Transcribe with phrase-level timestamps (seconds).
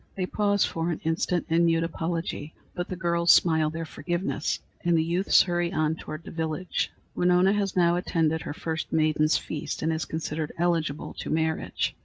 [0.15, 4.97] They pause for an instant in mute apology, but the girls smile their forgiveness, and
[4.97, 6.89] the youths hurry on toward the village.
[7.13, 11.93] Winona has now attended her first maidens' feast and is considered eligible to marriage.